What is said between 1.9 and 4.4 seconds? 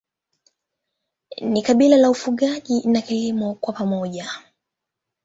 la ufugaji na kilimo kwa pamoja.